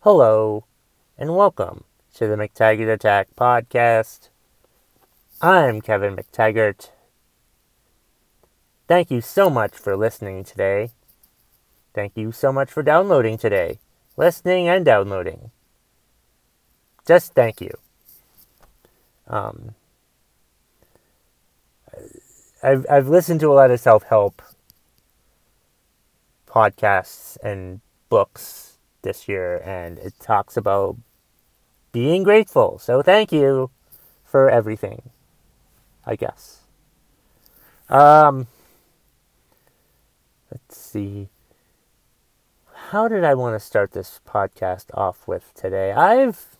[0.00, 0.64] Hello,
[1.18, 1.82] and welcome
[2.14, 4.28] to the McTaggart Attack podcast.
[5.42, 6.90] I'm Kevin McTaggart.
[8.86, 10.90] Thank you so much for listening today.
[11.92, 13.80] Thank you so much for downloading today,
[14.16, 15.50] listening and downloading.
[17.04, 17.72] Just thank you.
[19.26, 19.74] Um,
[22.62, 24.40] I've I've listened to a lot of self help
[26.46, 28.65] podcasts and books
[29.06, 30.96] this year, and it talks about
[31.92, 32.78] being grateful.
[32.78, 33.70] So thank you
[34.24, 35.10] for everything.
[36.04, 36.60] I guess.
[37.88, 38.48] Um.
[40.50, 41.28] Let's see.
[42.90, 45.92] How did I want to start this podcast off with today?
[45.92, 46.56] I've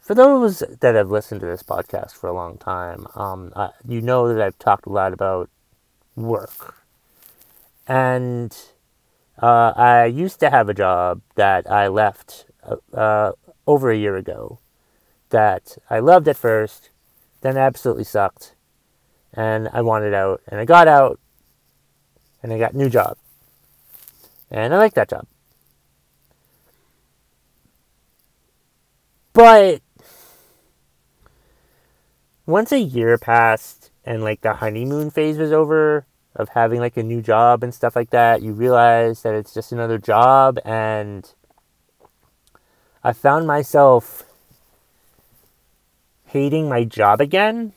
[0.00, 3.52] for those that have listened to this podcast for a long time, um,
[3.86, 5.50] you know that I've talked a lot about
[6.16, 6.74] work.
[7.86, 8.56] And
[9.40, 13.32] uh, I used to have a job that I left uh, uh,
[13.66, 14.58] over a year ago
[15.30, 16.90] that I loved at first,
[17.40, 18.54] then absolutely sucked.
[19.32, 21.20] And I wanted out, and I got out,
[22.42, 23.16] and I got new job.
[24.50, 25.26] And I like that job.
[29.32, 29.80] But
[32.46, 36.04] once a year passed and like the honeymoon phase was over
[36.36, 39.72] of having like a new job and stuff like that, you realize that it's just
[39.72, 41.32] another job and
[43.02, 44.24] I found myself
[46.26, 47.72] hating my job again.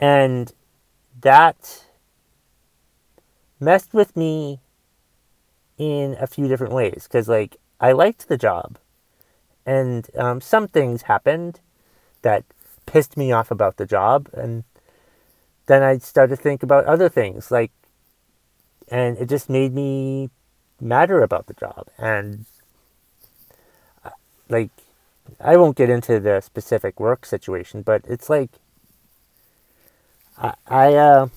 [0.00, 0.52] And
[1.20, 1.84] that
[3.60, 4.60] messed with me
[5.76, 8.78] in a few different ways because like I liked the job
[9.64, 11.60] and um, some things happened
[12.22, 12.44] that
[12.86, 14.64] pissed me off about the job and
[15.68, 17.72] then i started to think about other things like
[18.90, 20.30] and it just made me
[20.80, 22.46] madder about the job and
[24.04, 24.10] uh,
[24.48, 24.70] like
[25.40, 28.50] i won't get into the specific work situation but it's like
[30.36, 31.28] i i uh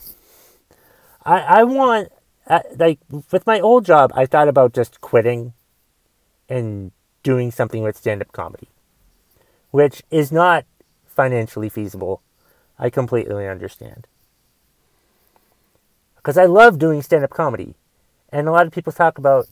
[1.26, 2.12] i, I want
[2.48, 3.00] uh, like
[3.32, 5.54] with my old job i thought about just quitting
[6.52, 6.92] and
[7.24, 8.68] doing something with stand up comedy,
[9.72, 10.66] which is not
[11.08, 12.22] financially feasible.
[12.78, 14.08] I completely understand.
[16.22, 17.76] Because I love doing stand up comedy.
[18.30, 19.48] And a lot of people talk about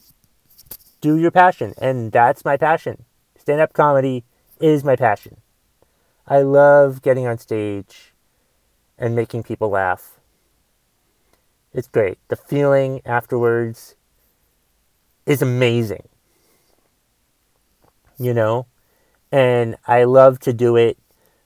[1.02, 3.06] do your passion, and that's my passion.
[3.38, 4.24] Stand up comedy
[4.60, 5.38] is my passion.
[6.28, 8.14] I love getting on stage
[8.98, 10.20] and making people laugh.
[11.74, 12.20] It's great.
[12.28, 13.96] The feeling afterwards
[15.26, 16.10] is amazing
[18.20, 18.68] you know?
[19.32, 20.98] And I love to do it.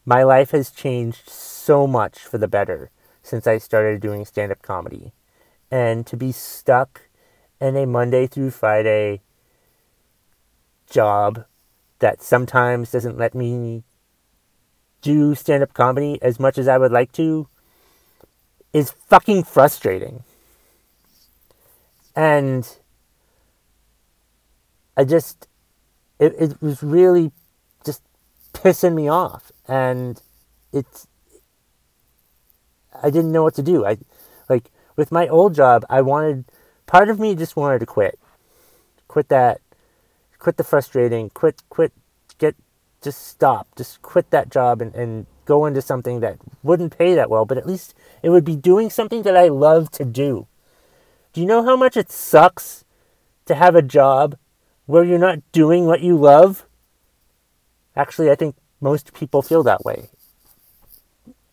[0.06, 2.90] My life has changed so much for the better
[3.24, 5.14] since I started doing stand up comedy.
[5.72, 7.10] And to be stuck
[7.60, 9.22] in a Monday through Friday
[10.90, 11.46] job
[12.00, 13.84] that sometimes doesn't let me
[15.02, 17.48] do stand up comedy as much as I would like to
[18.74, 20.24] is fucking frustrating.
[22.16, 22.78] And
[24.96, 25.48] I just
[26.20, 27.32] it, it was really
[27.86, 28.02] just
[28.54, 30.22] pissing me off and
[30.72, 31.08] it's
[33.02, 33.86] I didn't know what to do.
[33.86, 33.98] I
[34.50, 36.46] like with my old job, I wanted
[36.86, 38.20] part of me just wanted to quit.
[39.08, 39.62] Quit that
[40.40, 41.94] quit the frustrating, quit quit
[42.38, 42.56] get
[43.02, 43.68] just stop.
[43.76, 47.58] Just quit that job and, and go into something that wouldn't pay that well, but
[47.58, 50.48] at least it would be doing something that I love to do.
[51.34, 52.86] Do you know how much it sucks
[53.46, 54.38] to have a job
[54.86, 56.66] where you're not doing what you love.
[57.96, 60.10] Actually, I think most people feel that way.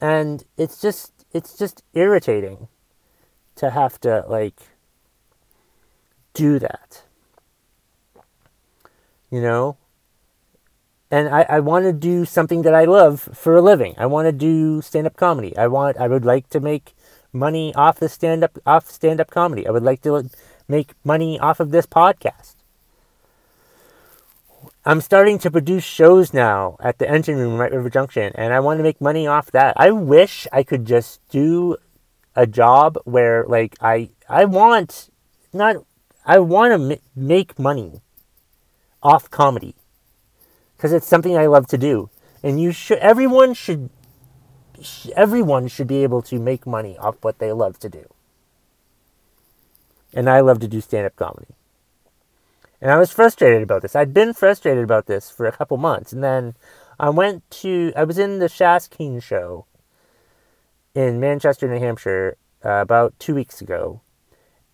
[0.01, 2.69] And it's just it's just irritating
[3.57, 4.61] to have to like
[6.35, 7.03] do that.
[9.31, 9.77] You know?
[11.11, 13.95] And I, I want to do something that I love for a living.
[13.99, 15.57] I want to do stand up comedy.
[15.57, 16.95] I want I would like to make
[17.33, 19.67] money off the stand up off stand up comedy.
[19.67, 20.31] I would like to
[20.69, 22.55] make money off of this podcast.
[24.85, 28.61] I'm starting to produce shows now at the engine room, White River Junction, and I
[28.61, 29.75] want to make money off that.
[29.77, 31.77] I wish I could just do
[32.35, 35.11] a job where, like, I I want
[35.53, 35.77] not
[36.25, 38.01] I want to m- make money
[39.03, 39.75] off comedy
[40.77, 42.09] because it's something I love to do,
[42.43, 43.91] and you should everyone should
[45.15, 48.09] everyone should be able to make money off what they love to do,
[50.15, 51.53] and I love to do stand up comedy.
[52.81, 53.95] And I was frustrated about this.
[53.95, 56.13] I'd been frustrated about this for a couple months.
[56.13, 56.55] And then
[56.99, 59.67] I went to, I was in the Shas Keen show
[60.95, 64.01] in Manchester, New Hampshire uh, about two weeks ago.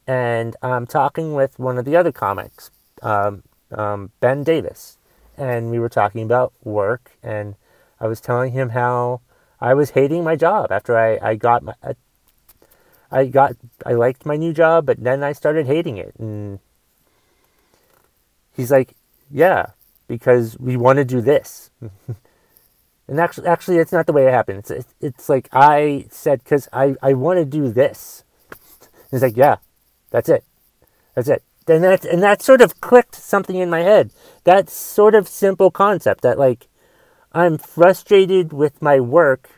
[0.06, 2.70] and I'm talking with one of the other comics,
[3.02, 3.42] um,
[3.72, 4.98] um, Ben Davis,
[5.36, 7.56] and we were talking about work, and
[8.00, 9.20] I was telling him how
[9.60, 11.94] I was hating my job after I, I got my I,
[13.10, 16.60] I got I liked my new job, but then I started hating it, and
[18.56, 18.94] he's like,
[19.30, 19.66] "Yeah,
[20.08, 21.70] because we want to do this."
[23.08, 24.58] and actually, actually, it's not the way it happened.
[24.58, 28.24] It's it's, it's like I said because I I want to do this.
[28.50, 29.56] And He's like, "Yeah,
[30.10, 30.44] that's it.
[31.14, 34.10] That's it." And that and that sort of clicked something in my head.
[34.44, 36.68] That sort of simple concept that like
[37.32, 39.50] I'm frustrated with my work,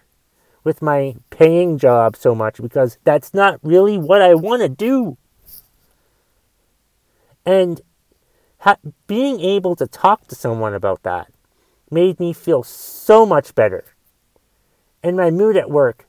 [0.64, 5.16] with my paying job so much because that's not really what I want to do.
[7.46, 7.80] And
[8.60, 11.30] ha- being able to talk to someone about that
[11.90, 13.84] made me feel so much better.
[15.02, 16.06] And my mood at work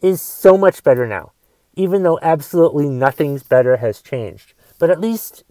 [0.00, 1.32] is so much better now,
[1.74, 4.54] even though absolutely nothing's better has changed.
[4.78, 5.44] But at least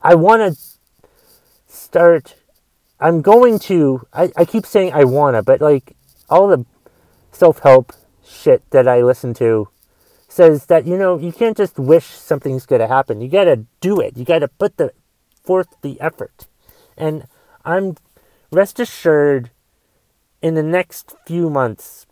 [0.00, 0.60] I want to
[1.66, 2.36] start
[2.98, 4.06] I'm going to.
[4.12, 5.96] I, I keep saying I wanna, but like
[6.28, 6.64] all the
[7.32, 7.92] self help
[8.26, 9.68] shit that I listen to
[10.28, 13.20] says that you know you can't just wish something's gonna happen.
[13.20, 14.16] You gotta do it.
[14.16, 14.92] You gotta put the
[15.42, 16.46] forth the effort.
[16.96, 17.24] And
[17.64, 17.96] I'm
[18.50, 19.50] rest assured
[20.42, 22.06] in the next few months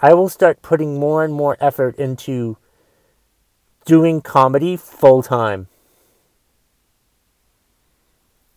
[0.00, 2.58] I will start putting more and more effort into
[3.84, 5.68] doing comedy full time.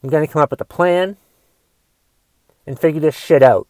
[0.03, 1.17] I'm going to come up with a plan
[2.65, 3.67] and figure this shit out.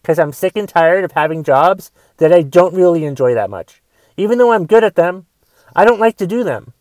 [0.00, 3.82] Because I'm sick and tired of having jobs that I don't really enjoy that much.
[4.20, 5.26] Even though I'm good at them,
[5.74, 6.72] I don't like to do them.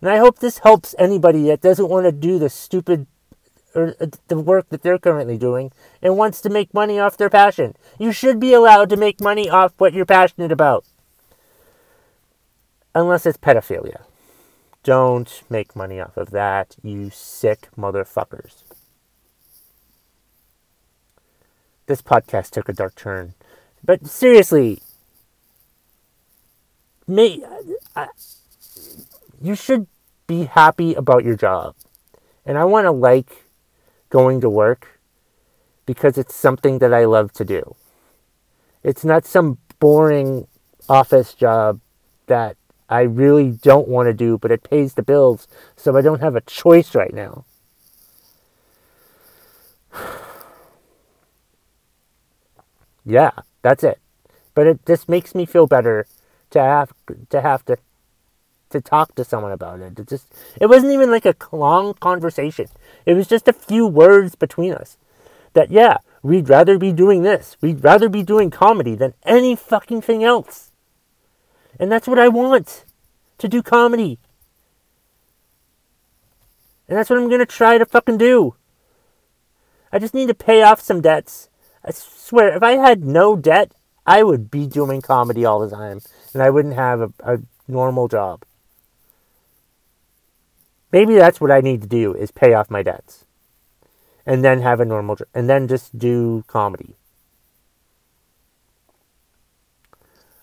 [0.00, 3.06] And I hope this helps anybody that doesn't want to do the stupid
[3.74, 7.30] or uh, the work that they're currently doing and wants to make money off their
[7.30, 7.74] passion.
[7.98, 10.84] You should be allowed to make money off what you're passionate about.
[12.94, 14.02] Unless it's pedophilia.
[14.82, 18.62] Don't make money off of that, you sick motherfuckers.
[21.88, 23.34] this podcast took a dark turn.
[23.82, 24.80] But seriously,
[27.08, 27.42] may,
[27.96, 28.08] I,
[29.40, 29.86] you should
[30.26, 31.74] be happy about your job.
[32.44, 33.44] And I want to like
[34.10, 35.00] going to work
[35.86, 37.74] because it's something that I love to do.
[38.82, 40.46] It's not some boring
[40.88, 41.80] office job
[42.26, 42.56] that
[42.88, 45.46] I really don't want to do, but it pays the bills,
[45.76, 47.44] so I don't have a choice right now.
[53.04, 53.30] Yeah,
[53.62, 53.98] that's it.
[54.54, 56.06] But it just makes me feel better
[56.50, 56.92] to have
[57.30, 57.76] to have to
[58.70, 59.98] to talk to someone about it.
[59.98, 60.26] It just
[60.60, 62.66] it wasn't even like a long conversation.
[63.06, 64.96] It was just a few words between us.
[65.54, 67.56] That yeah, we'd rather be doing this.
[67.60, 70.70] We'd rather be doing comedy than any fucking thing else.
[71.78, 72.84] And that's what I want.
[73.38, 74.18] To do comedy.
[76.88, 78.56] And that's what I'm going to try to fucking do.
[79.92, 81.48] I just need to pay off some debts
[81.84, 83.72] I swear, if I had no debt,
[84.08, 86.00] I would be doing comedy all the time,
[86.32, 87.38] and I wouldn't have a, a
[87.68, 88.42] normal job.
[90.90, 93.26] Maybe that's what I need to do is pay off my debts,
[94.24, 96.96] and then have a normal job, and then just do comedy.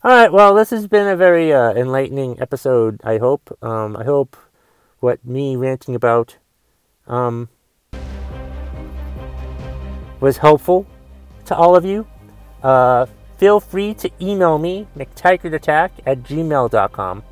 [0.03, 3.01] All right, well, this has been a very uh, enlightening episode.
[3.03, 3.57] I hope.
[3.63, 4.37] Um, I hope
[4.99, 6.37] what me ranting about
[7.07, 7.49] um,
[10.19, 10.85] was helpful
[11.45, 12.05] to all of you.
[12.61, 13.07] Uh,
[13.37, 17.23] feel free to email me, mctaggartattack at gmail.com.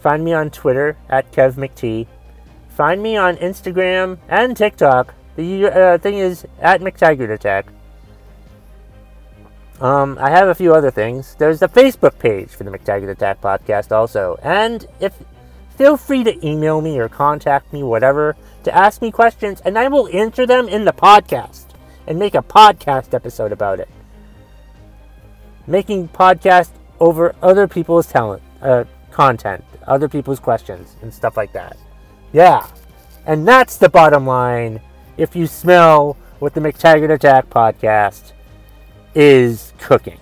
[0.00, 2.06] Find me on Twitter at KevMcT.
[2.68, 5.14] Find me on Instagram and TikTok.
[5.36, 7.64] The uh, thing is at McTaggartAttack.
[9.80, 11.36] Um, I have a few other things.
[11.36, 14.36] There's a Facebook page for the McTaggart Attack podcast also.
[14.42, 15.14] And if
[15.76, 19.86] feel free to email me or contact me, whatever, to ask me questions, and I
[19.86, 21.66] will answer them in the podcast
[22.08, 23.88] and make a podcast episode about it.
[25.68, 31.76] Making podcast over other people's talent, uh, content, other people's questions, and stuff like that.
[32.32, 32.66] Yeah.
[33.26, 34.80] And that's the bottom line.
[35.16, 38.32] If you smell what the McTaggart Attack podcast
[39.14, 40.18] is cooking.